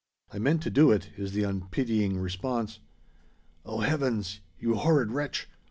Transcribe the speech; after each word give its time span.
"I 0.33 0.39
meant 0.39 0.63
to 0.63 0.71
do 0.71 0.89
it," 0.89 1.11
is 1.15 1.33
the 1.33 1.43
unpitying 1.43 2.17
response. 2.17 2.79
"O 3.67 3.81
Heavens! 3.81 4.39
You 4.57 4.73
horrid 4.73 5.11
wretch! 5.11 5.47